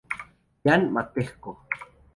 [0.69, 1.57] Jan Matejko.